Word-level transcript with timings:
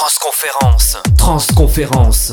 Transconférence. 0.00 0.96
Transconférence. 1.18 2.32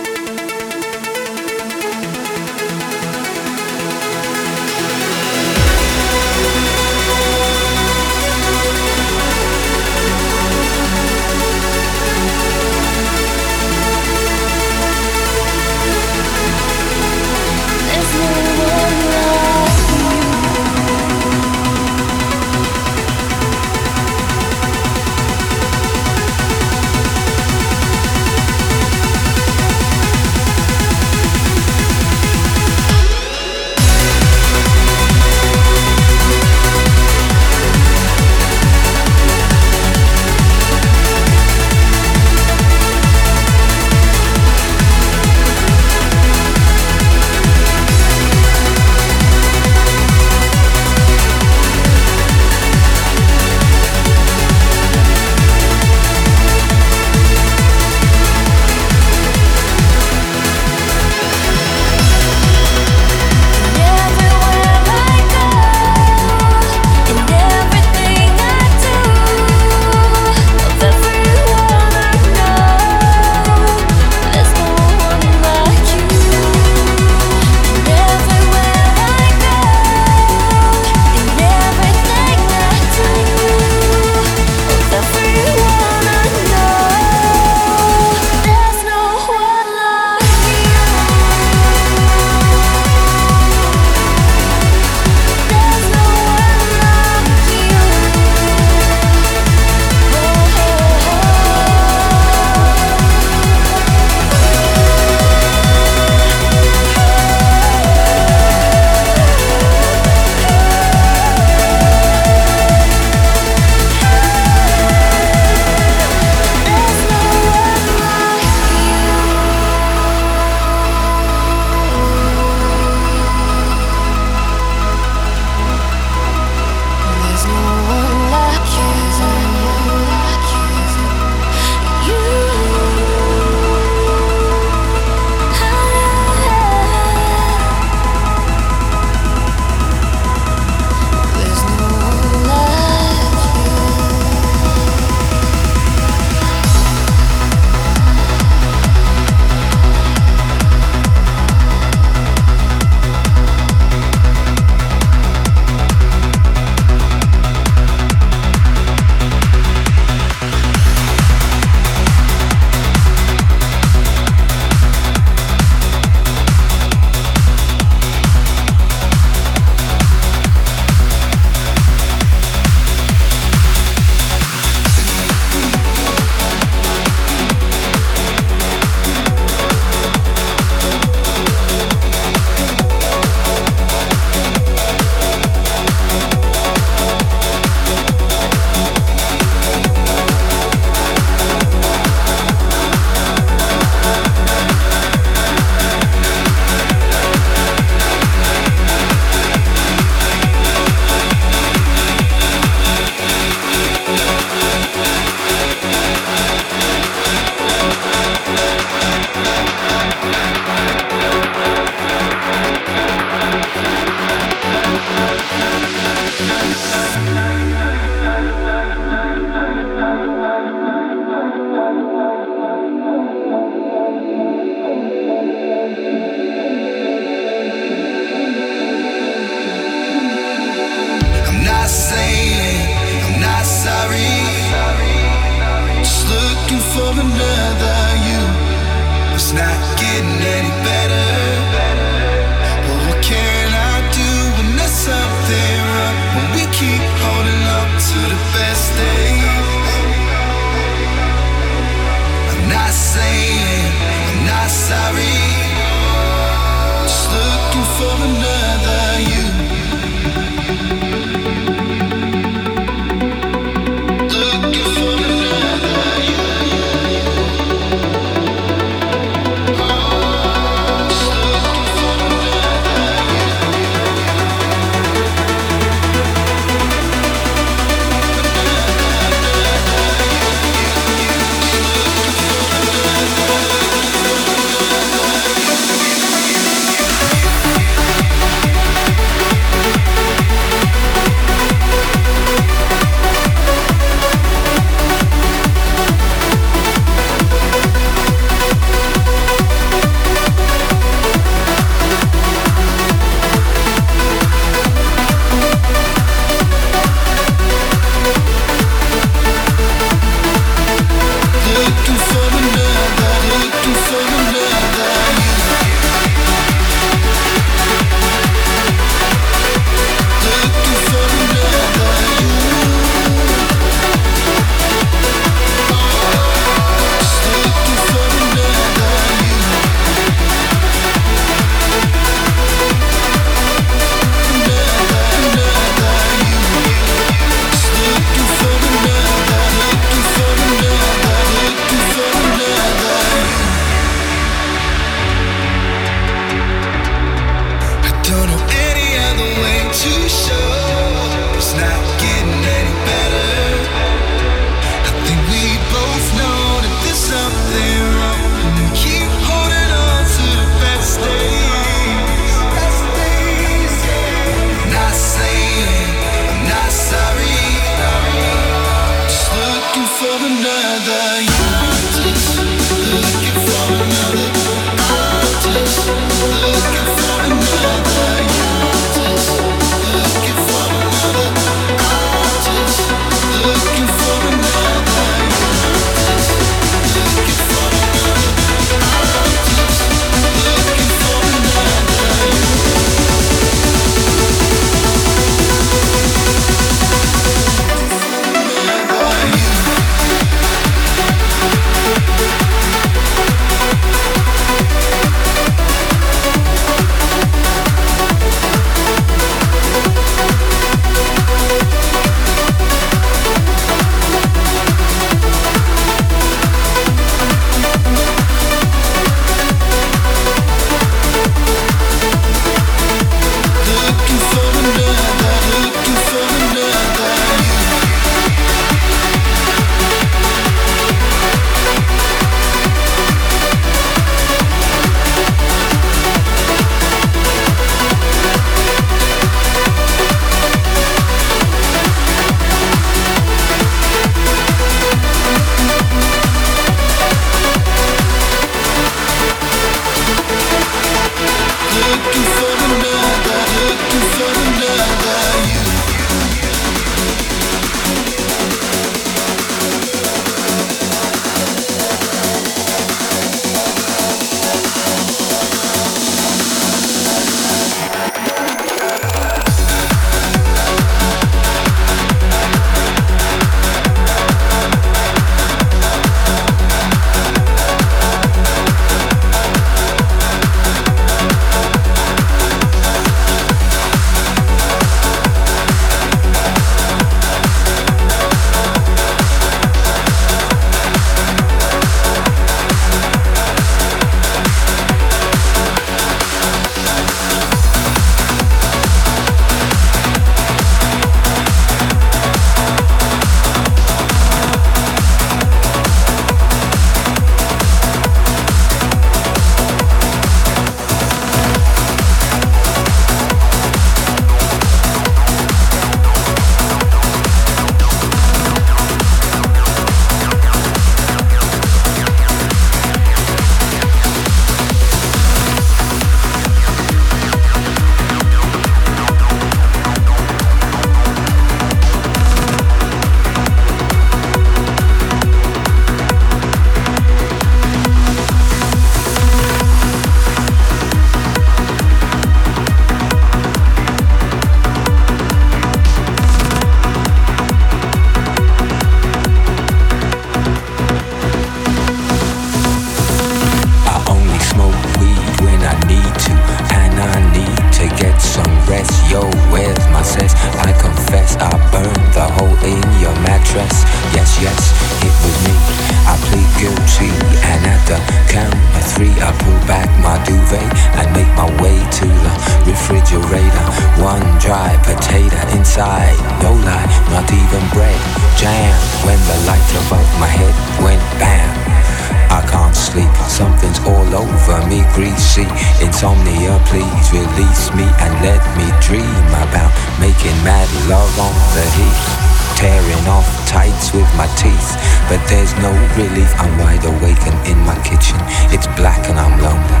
But 595.28 595.40
there's 595.48 595.72
no 595.80 595.90
relief. 596.16 596.50
I'm 596.58 596.72
wide 596.78 597.04
awake 597.04 597.42
and 597.48 597.58
in 597.66 597.78
my 597.84 597.96
kitchen. 598.02 598.38
It's 598.74 598.86
black 598.98 599.28
and 599.28 599.38
I'm 599.38 599.56
lonely. 599.60 600.00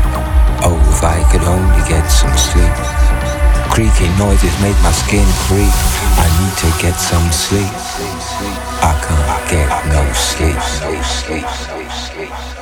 Oh, 0.64 0.78
if 0.92 1.02
I 1.02 1.22
could 1.30 1.42
only 1.42 1.82
get 1.88 2.06
some 2.08 2.34
sleep. 2.36 2.74
Creaky 3.72 4.08
noises 4.18 4.52
make 4.60 4.76
my 4.82 4.92
skin 4.92 5.26
creep. 5.48 5.76
I 6.20 6.28
need 6.38 6.54
to 6.60 6.68
get 6.82 6.96
some 7.00 7.32
sleep. 7.32 7.72
I 8.84 8.92
can't 9.00 9.50
get 9.50 9.70
no 9.88 10.02
sleep. 10.12 10.60
No 10.84 11.00
sleep. 11.02 11.46
Flo 11.46 12.52
The 12.56 12.61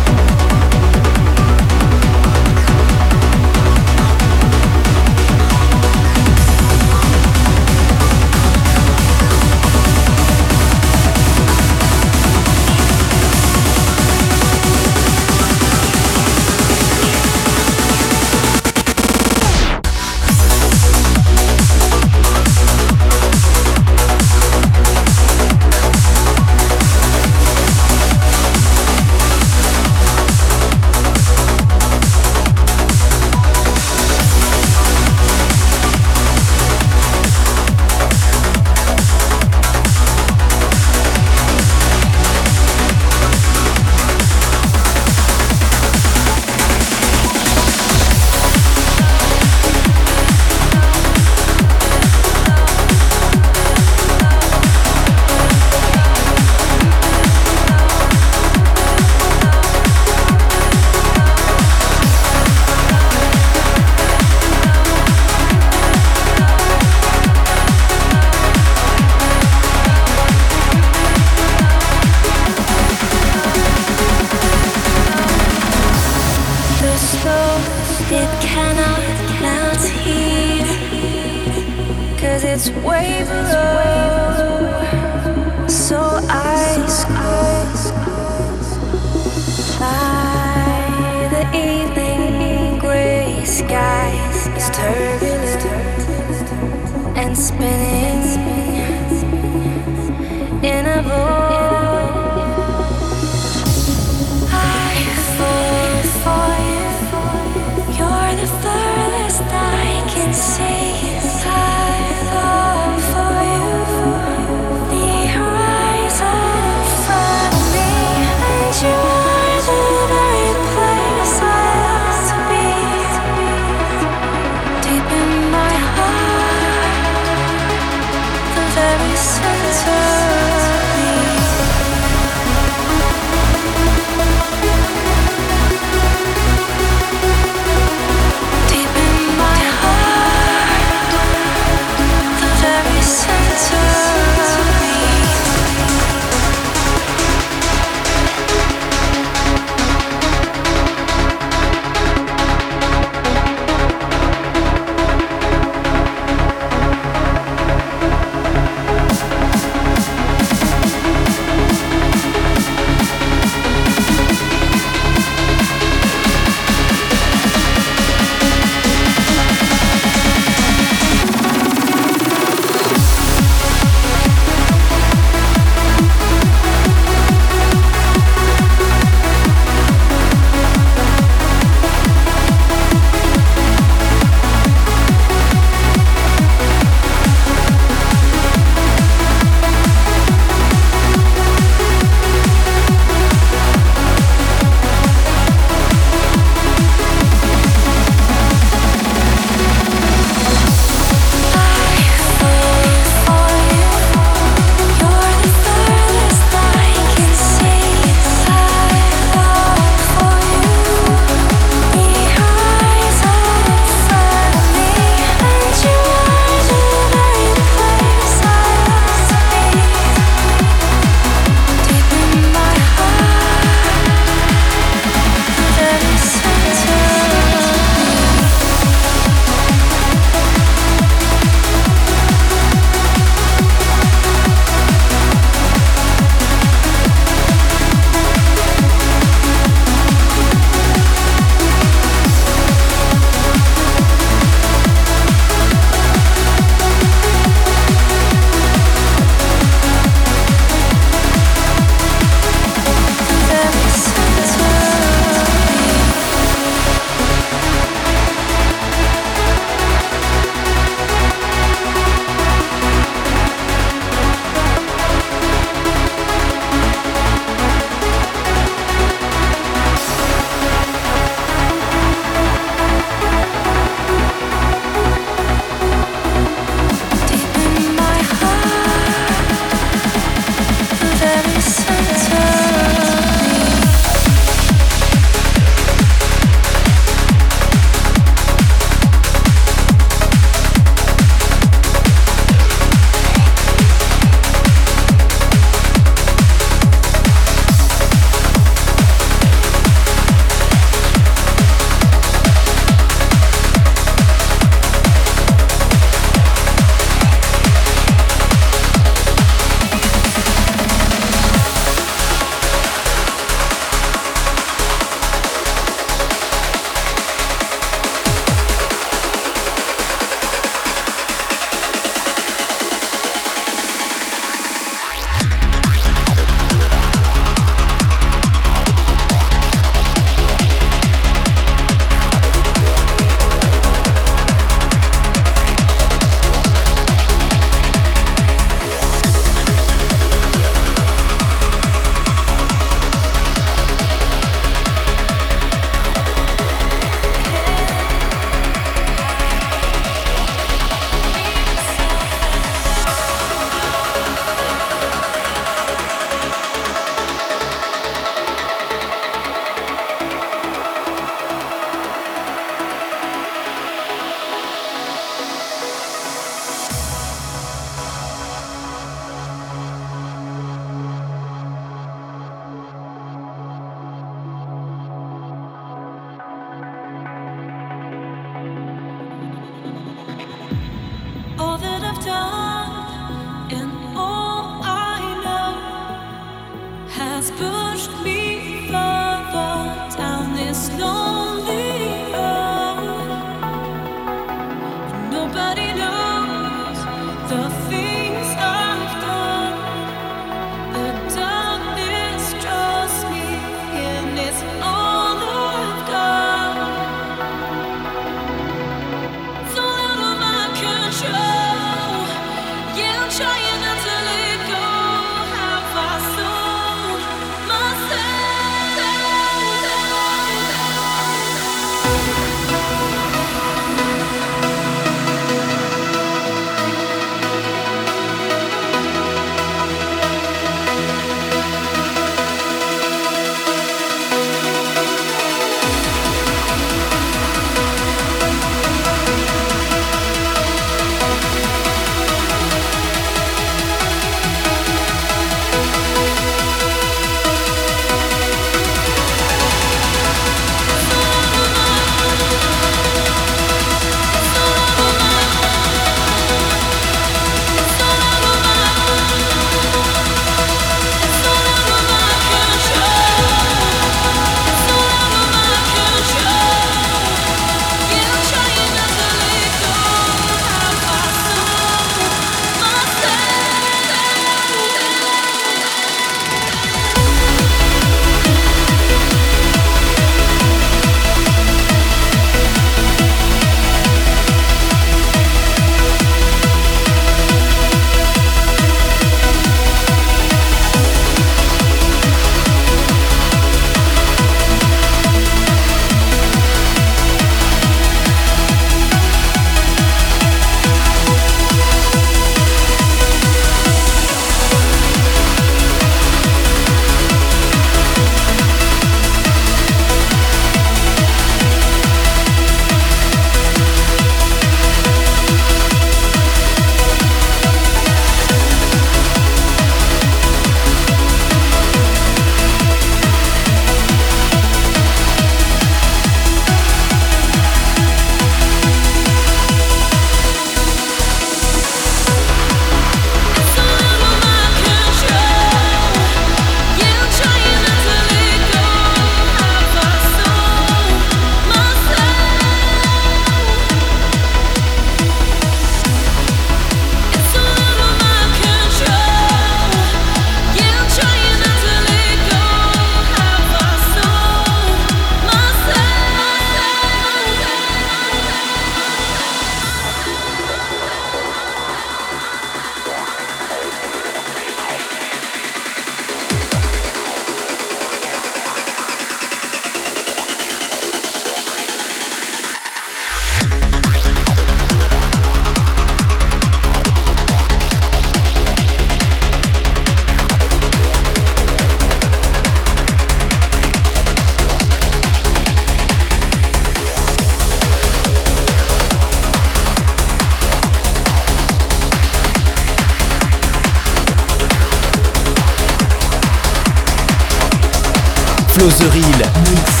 Closerie. 598.81 600.00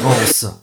conférence. 0.00 0.53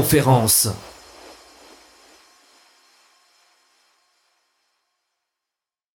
conférence. 0.00 0.68